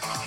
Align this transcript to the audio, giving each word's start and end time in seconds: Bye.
Bye. 0.00 0.21